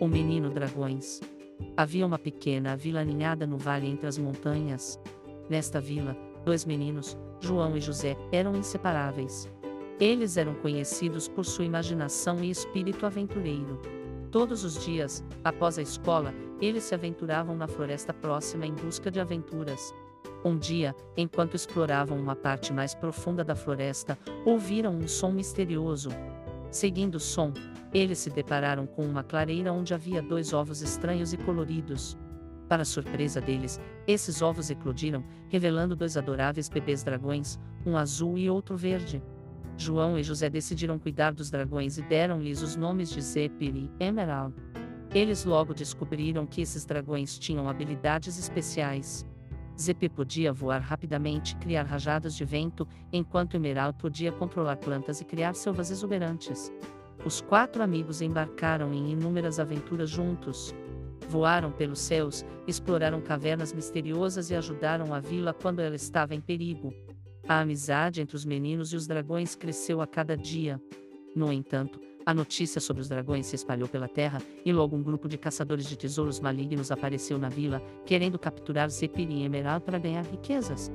[0.00, 1.20] O Menino Dragões.
[1.76, 5.00] Havia uma pequena vila aninhada no vale entre as montanhas.
[5.48, 9.48] Nesta vila, dois meninos, João e José, eram inseparáveis.
[10.00, 13.80] Eles eram conhecidos por sua imaginação e espírito aventureiro.
[14.30, 19.20] Todos os dias, após a escola, eles se aventuravam na floresta próxima em busca de
[19.20, 19.94] aventuras.
[20.44, 26.10] Um dia, enquanto exploravam uma parte mais profunda da floresta, ouviram um som misterioso.
[26.70, 27.52] Seguindo o som,
[27.94, 32.18] eles se depararam com uma clareira onde havia dois ovos estranhos e coloridos.
[32.68, 38.76] Para surpresa deles, esses ovos eclodiram, revelando dois adoráveis bebês dragões, um azul e outro
[38.76, 39.22] verde.
[39.76, 44.54] João e José decidiram cuidar dos dragões e deram-lhes os nomes de Zephyr e Emerald.
[45.14, 49.24] Eles logo descobriram que esses dragões tinham habilidades especiais.
[49.80, 55.24] Zephyr podia voar rapidamente e criar rajadas de vento, enquanto Emerald podia controlar plantas e
[55.24, 56.72] criar selvas exuberantes.
[57.24, 60.74] Os quatro amigos embarcaram em inúmeras aventuras juntos.
[61.28, 66.92] Voaram pelos céus, exploraram cavernas misteriosas e ajudaram a vila quando ela estava em perigo.
[67.48, 70.80] A amizade entre os meninos e os dragões cresceu a cada dia.
[71.34, 75.28] No entanto, a notícia sobre os dragões se espalhou pela terra, e logo um grupo
[75.28, 80.24] de caçadores de tesouros malignos apareceu na vila, querendo capturar Zephyr e Emerald para ganhar
[80.24, 80.90] riquezas.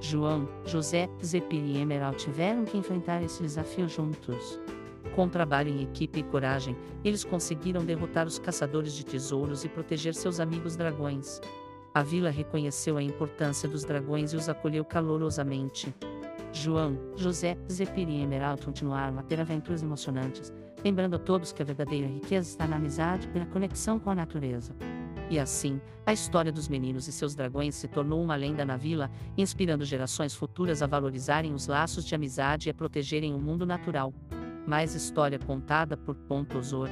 [0.00, 4.58] João, José, Zephyr e Emerald tiveram que enfrentar esse desafio juntos.
[5.14, 6.74] Com trabalho em equipe e coragem,
[7.04, 11.40] eles conseguiram derrotar os caçadores de tesouros e proteger seus amigos dragões.
[11.94, 15.94] A vila reconheceu a importância dos dragões e os acolheu calorosamente.
[16.50, 20.50] João, José, Zephyr e Emerald continuaram a ter aventuras emocionantes,
[20.82, 24.14] lembrando a todos que a verdadeira riqueza está na amizade e na conexão com a
[24.14, 24.74] natureza.
[25.28, 29.10] E assim, a história dos meninos e seus dragões se tornou uma lenda na vila,
[29.36, 34.12] inspirando gerações futuras a valorizarem os laços de amizade e a protegerem o mundo natural.
[34.66, 36.88] Mais história contada por Pontosor.